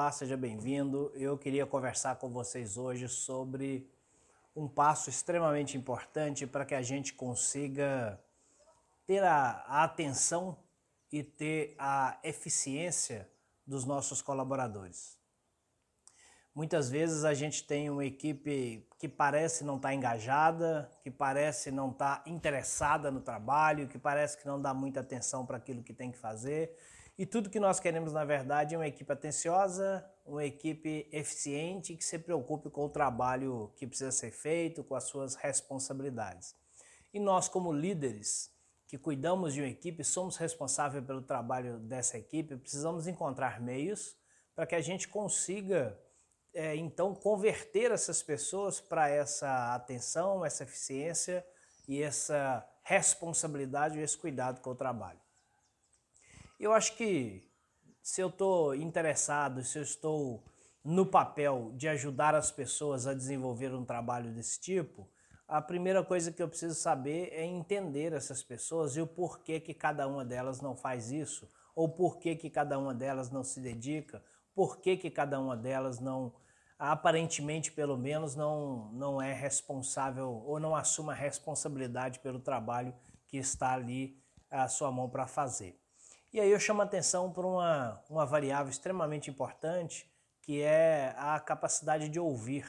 Olá, 0.00 0.10
seja 0.10 0.34
bem-vindo. 0.34 1.12
Eu 1.14 1.36
queria 1.36 1.66
conversar 1.66 2.16
com 2.16 2.30
vocês 2.30 2.78
hoje 2.78 3.06
sobre 3.06 3.86
um 4.56 4.66
passo 4.66 5.10
extremamente 5.10 5.76
importante 5.76 6.46
para 6.46 6.64
que 6.64 6.74
a 6.74 6.80
gente 6.80 7.12
consiga 7.12 8.18
ter 9.06 9.22
a, 9.22 9.62
a 9.68 9.84
atenção 9.84 10.56
e 11.12 11.22
ter 11.22 11.74
a 11.78 12.18
eficiência 12.24 13.28
dos 13.66 13.84
nossos 13.84 14.22
colaboradores. 14.22 15.18
Muitas 16.54 16.88
vezes 16.88 17.22
a 17.22 17.34
gente 17.34 17.64
tem 17.64 17.90
uma 17.90 18.06
equipe 18.06 18.88
que 18.98 19.06
parece 19.06 19.64
não 19.64 19.76
estar 19.76 19.90
tá 19.90 19.94
engajada, 19.94 20.90
que 21.02 21.10
parece 21.10 21.70
não 21.70 21.90
estar 21.90 22.24
tá 22.24 22.30
interessada 22.30 23.10
no 23.10 23.20
trabalho, 23.20 23.86
que 23.86 23.98
parece 23.98 24.38
que 24.38 24.46
não 24.46 24.58
dá 24.58 24.72
muita 24.72 25.00
atenção 25.00 25.44
para 25.44 25.58
aquilo 25.58 25.82
que 25.82 25.92
tem 25.92 26.10
que 26.10 26.16
fazer 26.16 26.74
e 27.20 27.26
tudo 27.26 27.50
que 27.50 27.60
nós 27.60 27.78
queremos, 27.78 28.14
na 28.14 28.24
verdade, 28.24 28.74
é 28.74 28.78
uma 28.78 28.88
equipe 28.88 29.12
atenciosa, 29.12 30.02
uma 30.24 30.42
equipe 30.42 31.06
eficiente 31.12 31.94
que 31.94 32.02
se 32.02 32.18
preocupe 32.18 32.70
com 32.70 32.86
o 32.86 32.88
trabalho 32.88 33.70
que 33.76 33.86
precisa 33.86 34.10
ser 34.10 34.30
feito, 34.30 34.82
com 34.82 34.94
as 34.94 35.04
suas 35.04 35.34
responsabilidades. 35.34 36.56
E 37.12 37.20
nós, 37.20 37.46
como 37.46 37.74
líderes 37.74 38.50
que 38.86 38.96
cuidamos 38.96 39.52
de 39.52 39.60
uma 39.60 39.68
equipe, 39.68 40.02
somos 40.02 40.38
responsáveis 40.38 41.04
pelo 41.04 41.20
trabalho 41.20 41.78
dessa 41.80 42.16
equipe, 42.16 42.56
precisamos 42.56 43.06
encontrar 43.06 43.60
meios 43.60 44.16
para 44.56 44.66
que 44.66 44.74
a 44.74 44.80
gente 44.80 45.06
consiga, 45.06 46.00
é, 46.54 46.74
então, 46.74 47.14
converter 47.14 47.92
essas 47.92 48.22
pessoas 48.22 48.80
para 48.80 49.10
essa 49.10 49.74
atenção, 49.74 50.42
essa 50.42 50.64
eficiência 50.64 51.46
e 51.86 52.02
essa 52.02 52.66
responsabilidade 52.82 53.98
e 53.98 54.02
esse 54.02 54.16
cuidado 54.16 54.62
com 54.62 54.70
o 54.70 54.74
trabalho. 54.74 55.20
Eu 56.60 56.74
acho 56.74 56.94
que 56.94 57.42
se 58.02 58.20
eu 58.20 58.28
estou 58.28 58.74
interessado, 58.74 59.64
se 59.64 59.78
eu 59.78 59.82
estou 59.82 60.44
no 60.84 61.06
papel 61.06 61.72
de 61.74 61.88
ajudar 61.88 62.34
as 62.34 62.50
pessoas 62.50 63.06
a 63.06 63.14
desenvolver 63.14 63.72
um 63.72 63.82
trabalho 63.82 64.30
desse 64.30 64.60
tipo, 64.60 65.08
a 65.48 65.62
primeira 65.62 66.04
coisa 66.04 66.30
que 66.30 66.42
eu 66.42 66.48
preciso 66.50 66.74
saber 66.74 67.30
é 67.32 67.46
entender 67.46 68.12
essas 68.12 68.42
pessoas 68.42 68.94
e 68.94 69.00
o 69.00 69.06
porquê 69.06 69.58
que 69.58 69.72
cada 69.72 70.06
uma 70.06 70.22
delas 70.22 70.60
não 70.60 70.76
faz 70.76 71.10
isso, 71.10 71.50
ou 71.74 71.88
porquê 71.88 72.36
que 72.36 72.50
cada 72.50 72.78
uma 72.78 72.92
delas 72.92 73.30
não 73.30 73.42
se 73.42 73.58
dedica, 73.58 74.22
porquê 74.54 74.98
que 74.98 75.10
cada 75.10 75.40
uma 75.40 75.56
delas 75.56 75.98
não, 75.98 76.34
aparentemente 76.78 77.72
pelo 77.72 77.96
menos, 77.96 78.36
não, 78.36 78.92
não 78.92 79.22
é 79.22 79.32
responsável 79.32 80.30
ou 80.44 80.60
não 80.60 80.76
assume 80.76 81.12
a 81.12 81.14
responsabilidade 81.14 82.18
pelo 82.18 82.38
trabalho 82.38 82.94
que 83.26 83.38
está 83.38 83.72
ali 83.72 84.22
à 84.50 84.68
sua 84.68 84.92
mão 84.92 85.08
para 85.08 85.26
fazer. 85.26 85.80
E 86.32 86.38
aí 86.38 86.52
eu 86.52 86.60
chamo 86.60 86.80
a 86.80 86.84
atenção 86.84 87.32
para 87.32 87.44
uma, 87.44 88.00
uma 88.08 88.24
variável 88.24 88.70
extremamente 88.70 89.28
importante, 89.28 90.08
que 90.40 90.62
é 90.62 91.12
a 91.18 91.40
capacidade 91.40 92.08
de 92.08 92.20
ouvir. 92.20 92.64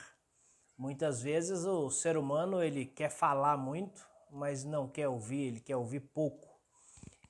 Muitas 0.75 1.21
vezes 1.21 1.63
o 1.63 1.87
ser 1.91 2.17
humano 2.17 2.63
ele 2.63 2.87
quer 2.87 3.11
falar 3.11 3.57
muito, 3.57 4.03
mas 4.31 4.63
não 4.63 4.87
quer 4.87 5.07
ouvir, 5.07 5.43
ele 5.45 5.59
quer 5.59 5.75
ouvir 5.75 5.99
pouco. 5.99 6.59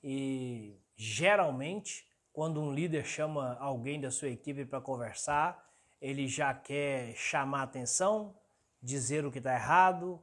E 0.02 0.80
geralmente, 0.96 2.08
quando 2.32 2.62
um 2.62 2.72
líder 2.72 3.04
chama 3.04 3.58
alguém 3.60 4.00
da 4.00 4.10
sua 4.10 4.30
equipe 4.30 4.64
para 4.64 4.80
conversar, 4.80 5.70
ele 6.00 6.26
já 6.26 6.54
quer 6.54 7.14
chamar 7.14 7.62
atenção, 7.62 8.34
dizer 8.82 9.26
o 9.26 9.30
que 9.30 9.36
está 9.36 9.52
errado, 9.52 10.18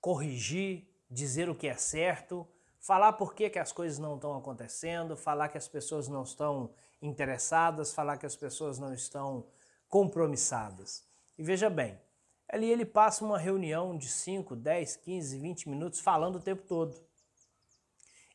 corrigir, 0.00 0.88
dizer 1.08 1.48
o 1.48 1.54
que 1.54 1.68
é 1.68 1.76
certo, 1.76 2.44
falar 2.86 3.14
por 3.14 3.34
que, 3.34 3.50
que 3.50 3.58
as 3.58 3.72
coisas 3.72 3.98
não 3.98 4.14
estão 4.14 4.36
acontecendo, 4.36 5.16
falar 5.16 5.48
que 5.48 5.58
as 5.58 5.66
pessoas 5.66 6.06
não 6.06 6.22
estão 6.22 6.70
interessadas, 7.02 7.92
falar 7.92 8.16
que 8.16 8.24
as 8.24 8.36
pessoas 8.36 8.78
não 8.78 8.94
estão 8.94 9.44
compromissadas. 9.88 11.04
E 11.36 11.42
veja 11.42 11.68
bem, 11.68 12.00
ali 12.48 12.70
ele 12.70 12.84
passa 12.84 13.24
uma 13.24 13.38
reunião 13.38 13.98
de 13.98 14.06
5, 14.06 14.54
10, 14.54 14.96
15, 14.98 15.36
20 15.36 15.68
minutos 15.68 15.98
falando 15.98 16.36
o 16.36 16.40
tempo 16.40 16.62
todo. 16.62 16.96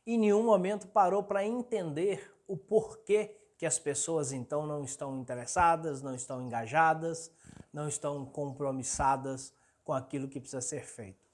Em 0.05 0.17
nenhum 0.17 0.43
momento 0.43 0.85
parou 0.89 1.23
para 1.23 1.45
entender 1.45 2.35
o 2.45 2.57
porquê 2.57 3.33
que 3.57 3.65
as 3.65 3.79
pessoas 3.79 4.33
então 4.33 4.67
não 4.67 4.83
estão 4.83 5.17
interessadas, 5.17 6.01
não 6.01 6.13
estão 6.13 6.41
engajadas, 6.41 7.31
não 7.71 7.87
estão 7.87 8.25
compromissadas 8.25 9.53
com 9.81 9.93
aquilo 9.93 10.27
que 10.27 10.41
precisa 10.41 10.61
ser 10.61 10.85
feito. 10.85 11.25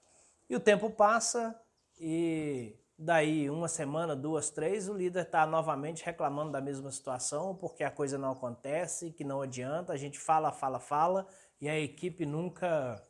E 0.48 0.54
o 0.54 0.60
tempo 0.60 0.88
passa 0.88 1.60
e 1.98 2.78
Daí, 3.00 3.48
uma 3.48 3.68
semana, 3.68 4.16
duas, 4.16 4.50
três, 4.50 4.88
o 4.88 4.92
líder 4.92 5.22
está 5.22 5.46
novamente 5.46 6.04
reclamando 6.04 6.50
da 6.50 6.60
mesma 6.60 6.90
situação, 6.90 7.54
porque 7.54 7.84
a 7.84 7.92
coisa 7.92 8.18
não 8.18 8.32
acontece, 8.32 9.12
que 9.12 9.22
não 9.22 9.40
adianta, 9.40 9.92
a 9.92 9.96
gente 9.96 10.18
fala, 10.18 10.50
fala, 10.50 10.80
fala, 10.80 11.24
e 11.60 11.68
a 11.68 11.78
equipe 11.78 12.26
nunca 12.26 13.00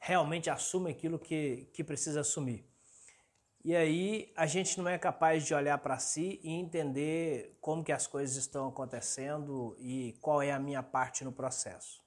realmente 0.00 0.50
assume 0.50 0.90
aquilo 0.90 1.20
que, 1.20 1.70
que 1.72 1.84
precisa 1.84 2.22
assumir. 2.22 2.68
E 3.64 3.76
aí 3.76 4.32
a 4.36 4.44
gente 4.44 4.76
não 4.76 4.88
é 4.88 4.98
capaz 4.98 5.46
de 5.46 5.54
olhar 5.54 5.78
para 5.78 6.00
si 6.00 6.40
e 6.42 6.50
entender 6.50 7.56
como 7.60 7.84
que 7.84 7.92
as 7.92 8.08
coisas 8.08 8.36
estão 8.36 8.66
acontecendo 8.66 9.76
e 9.78 10.18
qual 10.20 10.42
é 10.42 10.50
a 10.50 10.58
minha 10.58 10.82
parte 10.82 11.22
no 11.22 11.30
processo. 11.30 12.02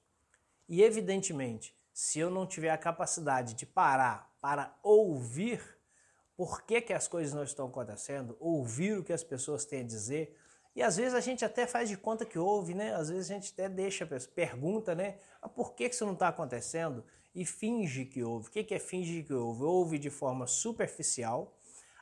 E 0.68 0.82
evidentemente, 0.82 1.74
se 1.94 2.18
eu 2.18 2.28
não 2.28 2.46
tiver 2.46 2.70
a 2.70 2.76
capacidade 2.76 3.54
de 3.54 3.64
parar 3.64 4.36
para 4.38 4.76
ouvir 4.82 5.80
por 6.36 6.62
que, 6.62 6.80
que 6.80 6.92
as 6.92 7.06
coisas 7.06 7.34
não 7.34 7.44
estão 7.44 7.66
acontecendo, 7.66 8.36
ouvir 8.40 8.98
o 8.98 9.04
que 9.04 9.12
as 9.12 9.22
pessoas 9.22 9.64
têm 9.64 9.80
a 9.80 9.86
dizer. 9.86 10.36
E 10.74 10.82
às 10.82 10.96
vezes 10.96 11.14
a 11.14 11.20
gente 11.20 11.44
até 11.44 11.66
faz 11.66 11.88
de 11.88 11.96
conta 11.96 12.24
que 12.24 12.38
ouve, 12.38 12.74
né? 12.74 12.94
Às 12.94 13.10
vezes 13.10 13.30
a 13.30 13.34
gente 13.34 13.52
até 13.52 13.68
deixa, 13.68 14.06
pergunta, 14.34 14.94
né? 14.94 15.18
Ah, 15.40 15.48
por 15.48 15.74
que, 15.74 15.88
que 15.88 15.94
isso 15.94 16.06
não 16.06 16.14
está 16.14 16.28
acontecendo? 16.28 17.04
E 17.34 17.44
finge 17.44 18.06
que 18.06 18.22
ouve. 18.22 18.48
O 18.48 18.50
que, 18.50 18.64
que 18.64 18.74
é 18.74 18.78
finge 18.78 19.22
que 19.22 19.34
ouve? 19.34 19.62
Ouve 19.62 19.98
de 19.98 20.08
forma 20.08 20.46
superficial. 20.46 21.54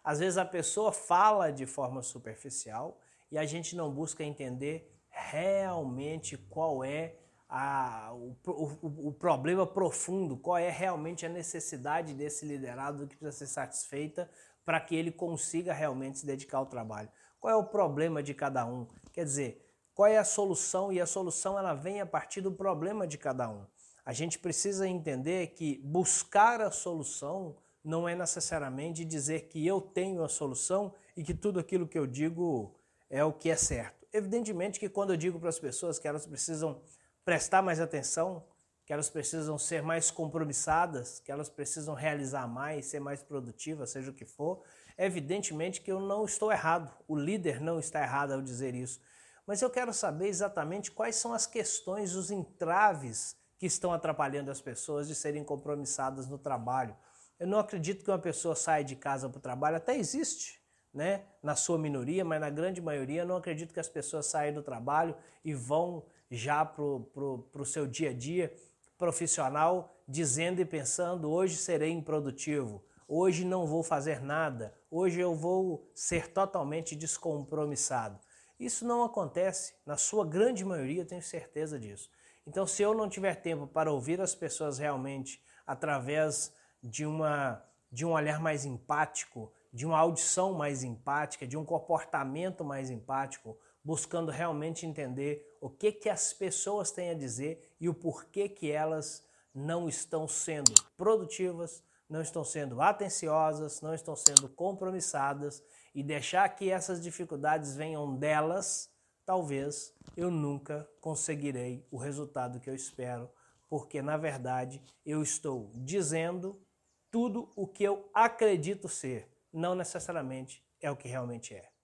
Às 0.02 0.20
vezes 0.20 0.38
a 0.38 0.44
pessoa 0.44 0.92
fala 0.92 1.50
de 1.50 1.66
forma 1.66 2.02
superficial 2.02 2.98
e 3.30 3.36
a 3.36 3.44
gente 3.44 3.74
não 3.74 3.90
busca 3.92 4.24
entender 4.24 4.90
realmente 5.08 6.36
qual 6.36 6.84
é 6.84 7.16
a, 7.52 8.12
o, 8.14 8.36
o, 8.46 9.08
o, 9.08 9.12
problema 9.12 9.66
profundo, 9.66 10.36
qual 10.36 10.56
é 10.56 10.70
realmente 10.70 11.26
a 11.26 11.28
necessidade 11.28 12.14
desse 12.14 12.46
liderado 12.46 13.08
que 13.08 13.16
precisa 13.16 13.44
ser 13.44 13.52
satisfeita 13.52 14.30
para 14.64 14.78
que 14.78 14.94
ele 14.94 15.10
consiga 15.10 15.72
realmente 15.72 16.20
se 16.20 16.26
dedicar 16.26 16.58
ao 16.58 16.66
trabalho. 16.66 17.08
Qual 17.40 17.52
é 17.52 17.56
o 17.56 17.64
problema 17.64 18.22
de 18.22 18.34
cada 18.34 18.64
um? 18.64 18.86
Quer 19.12 19.24
dizer, 19.24 19.66
qual 19.92 20.06
é 20.06 20.16
a 20.16 20.24
solução? 20.24 20.92
E 20.92 21.00
a 21.00 21.06
solução 21.06 21.58
ela 21.58 21.74
vem 21.74 22.00
a 22.00 22.06
partir 22.06 22.40
do 22.40 22.52
problema 22.52 23.04
de 23.04 23.18
cada 23.18 23.50
um. 23.50 23.66
A 24.04 24.12
gente 24.12 24.38
precisa 24.38 24.86
entender 24.86 25.48
que 25.48 25.78
buscar 25.78 26.60
a 26.60 26.70
solução 26.70 27.56
não 27.82 28.08
é 28.08 28.14
necessariamente 28.14 29.04
dizer 29.04 29.48
que 29.48 29.66
eu 29.66 29.80
tenho 29.80 30.22
a 30.22 30.28
solução 30.28 30.94
e 31.16 31.24
que 31.24 31.34
tudo 31.34 31.58
aquilo 31.58 31.88
que 31.88 31.98
eu 31.98 32.06
digo 32.06 32.76
é 33.08 33.24
o 33.24 33.32
que 33.32 33.50
é 33.50 33.56
certo. 33.56 34.06
Evidentemente 34.12 34.78
que 34.78 34.88
quando 34.88 35.10
eu 35.10 35.16
digo 35.16 35.40
para 35.40 35.48
as 35.48 35.58
pessoas 35.58 35.98
que 35.98 36.06
elas 36.06 36.26
precisam 36.26 36.80
prestar 37.24 37.62
mais 37.62 37.80
atenção, 37.80 38.44
que 38.84 38.92
elas 38.92 39.08
precisam 39.08 39.56
ser 39.56 39.82
mais 39.82 40.10
compromissadas, 40.10 41.20
que 41.20 41.30
elas 41.30 41.48
precisam 41.48 41.94
realizar 41.94 42.48
mais, 42.48 42.86
ser 42.86 42.98
mais 42.98 43.22
produtivas, 43.22 43.90
seja 43.90 44.10
o 44.10 44.14
que 44.14 44.24
for. 44.24 44.62
É 44.98 45.06
evidentemente 45.06 45.80
que 45.80 45.92
eu 45.92 46.00
não 46.00 46.24
estou 46.24 46.50
errado, 46.50 46.92
o 47.06 47.16
líder 47.16 47.60
não 47.60 47.78
está 47.78 48.02
errado 48.02 48.32
ao 48.32 48.42
dizer 48.42 48.74
isso. 48.74 49.00
Mas 49.46 49.62
eu 49.62 49.70
quero 49.70 49.92
saber 49.92 50.26
exatamente 50.26 50.90
quais 50.90 51.16
são 51.16 51.32
as 51.32 51.46
questões, 51.46 52.14
os 52.14 52.30
entraves 52.30 53.36
que 53.58 53.66
estão 53.66 53.92
atrapalhando 53.92 54.50
as 54.50 54.60
pessoas 54.60 55.06
de 55.06 55.14
serem 55.14 55.44
compromissadas 55.44 56.26
no 56.26 56.38
trabalho. 56.38 56.96
Eu 57.38 57.46
não 57.46 57.58
acredito 57.58 58.04
que 58.04 58.10
uma 58.10 58.18
pessoa 58.18 58.56
saia 58.56 58.82
de 58.82 58.96
casa 58.96 59.28
para 59.28 59.38
o 59.38 59.40
trabalho, 59.40 59.76
até 59.76 59.96
existe, 59.96 60.60
né? 60.92 61.24
na 61.42 61.54
sua 61.54 61.78
minoria, 61.78 62.24
mas 62.24 62.40
na 62.40 62.50
grande 62.50 62.80
maioria, 62.80 63.22
eu 63.22 63.26
não 63.26 63.36
acredito 63.36 63.72
que 63.72 63.80
as 63.80 63.88
pessoas 63.88 64.26
saiam 64.26 64.54
do 64.54 64.62
trabalho 64.62 65.16
e 65.44 65.54
vão 65.54 66.04
já 66.30 66.64
para 66.64 66.82
o 66.82 67.64
seu 67.64 67.86
dia 67.86 68.10
a 68.10 68.12
dia 68.12 68.54
profissional, 68.96 69.96
dizendo 70.06 70.60
e 70.60 70.64
pensando: 70.64 71.30
hoje 71.30 71.56
serei 71.56 71.90
improdutivo, 71.90 72.84
hoje 73.08 73.44
não 73.44 73.66
vou 73.66 73.82
fazer 73.82 74.20
nada, 74.20 74.74
hoje 74.90 75.20
eu 75.20 75.34
vou 75.34 75.90
ser 75.94 76.28
totalmente 76.28 76.94
descompromissado. 76.94 78.18
Isso 78.58 78.86
não 78.86 79.02
acontece, 79.02 79.74
na 79.86 79.96
sua 79.96 80.24
grande 80.24 80.64
maioria, 80.64 81.04
tenho 81.04 81.22
certeza 81.22 81.78
disso. 81.78 82.10
Então, 82.46 82.66
se 82.66 82.82
eu 82.82 82.92
não 82.92 83.08
tiver 83.08 83.36
tempo 83.36 83.66
para 83.66 83.90
ouvir 83.90 84.20
as 84.20 84.34
pessoas 84.34 84.78
realmente 84.78 85.42
através 85.66 86.52
de, 86.82 87.06
uma, 87.06 87.64
de 87.90 88.04
um 88.04 88.12
olhar 88.12 88.38
mais 88.38 88.66
empático, 88.66 89.50
de 89.72 89.86
uma 89.86 89.98
audição 89.98 90.52
mais 90.52 90.82
empática, 90.82 91.46
de 91.46 91.56
um 91.56 91.64
comportamento 91.64 92.62
mais 92.62 92.90
empático, 92.90 93.56
buscando 93.90 94.30
realmente 94.30 94.86
entender 94.86 95.58
o 95.60 95.68
que, 95.68 95.90
que 95.90 96.08
as 96.08 96.32
pessoas 96.32 96.92
têm 96.92 97.10
a 97.10 97.14
dizer 97.14 97.74
e 97.80 97.88
o 97.88 97.92
porquê 97.92 98.48
que 98.48 98.70
elas 98.70 99.26
não 99.52 99.88
estão 99.88 100.28
sendo 100.28 100.72
produtivas, 100.96 101.82
não 102.08 102.22
estão 102.22 102.44
sendo 102.44 102.80
atenciosas, 102.80 103.80
não 103.80 103.92
estão 103.92 104.14
sendo 104.14 104.48
compromissadas 104.48 105.60
e 105.92 106.04
deixar 106.04 106.48
que 106.50 106.70
essas 106.70 107.02
dificuldades 107.02 107.74
venham 107.74 108.14
delas, 108.14 108.88
talvez 109.26 109.92
eu 110.16 110.30
nunca 110.30 110.88
conseguirei 111.00 111.84
o 111.90 111.96
resultado 111.96 112.60
que 112.60 112.70
eu 112.70 112.76
espero, 112.76 113.28
porque 113.68 114.00
na 114.00 114.16
verdade 114.16 114.80
eu 115.04 115.20
estou 115.20 115.68
dizendo 115.74 116.64
tudo 117.10 117.50
o 117.56 117.66
que 117.66 117.82
eu 117.82 118.08
acredito 118.14 118.88
ser, 118.88 119.28
não 119.52 119.74
necessariamente 119.74 120.64
é 120.80 120.88
o 120.88 120.96
que 120.96 121.08
realmente 121.08 121.56
é. 121.56 121.79